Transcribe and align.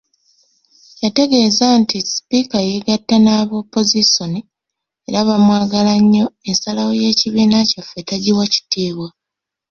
Yategeeza 1.03 1.65
nti, 1.81 1.97
“Sipiika 2.11 2.57
yeegatta 2.67 3.15
n'aba 3.23 3.53
Opozisoni 3.63 4.39
era 5.07 5.19
bamwagala 5.27 5.93
nnyo, 6.01 6.25
ensalawo 6.49 6.91
y’ekibiina 7.01 7.57
kyaffe 7.69 7.99
tagiwa 8.09 8.43
kitiibwa” 8.53 9.07